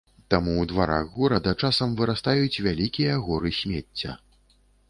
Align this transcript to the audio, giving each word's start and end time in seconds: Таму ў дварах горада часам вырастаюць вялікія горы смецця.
Таму 0.33 0.53
ў 0.53 0.63
дварах 0.71 1.11
горада 1.17 1.53
часам 1.67 1.93
вырастаюць 2.01 2.61
вялікія 2.69 3.21
горы 3.27 3.49
смецця. 3.63 4.19